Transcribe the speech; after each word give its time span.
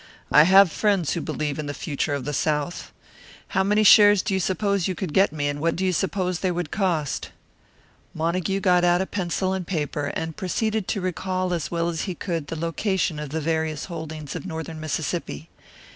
I 0.31 0.45
have 0.45 0.71
friends 0.71 1.13
who 1.13 1.21
believe 1.21 1.59
in 1.59 1.67
the 1.67 1.75
future 1.75 2.15
of 2.15 2.25
the 2.25 2.33
South. 2.33 2.91
How 3.49 3.63
many 3.63 3.83
shares 3.83 4.23
do 4.23 4.33
you 4.33 4.39
suppose 4.39 4.87
you 4.87 4.95
could 4.95 5.13
get 5.13 5.31
me, 5.31 5.47
and 5.47 5.61
what 5.61 5.75
do 5.75 5.85
you 5.85 5.93
suppose 5.93 6.39
they 6.39 6.49
would 6.49 6.71
cost?" 6.71 7.29
Montague 8.15 8.61
got 8.61 8.83
out 8.83 9.01
a 9.01 9.05
pencil 9.05 9.53
and 9.53 9.67
paper, 9.67 10.07
and 10.15 10.35
proceeded 10.35 10.87
to 10.87 11.01
recall 11.01 11.53
as 11.53 11.69
well 11.69 11.87
as 11.87 12.05
he 12.09 12.15
could 12.15 12.47
the 12.47 12.55
location 12.55 13.19
of 13.19 13.29
the 13.29 13.41
various 13.41 13.85
holdings 13.85 14.35
of 14.35 14.43
Northern 14.43 14.79
Mississippi. 14.79 15.49